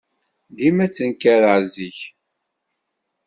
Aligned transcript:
Dima 0.55 0.85
ttenkareɣ 0.87 1.59
zik. 1.73 1.99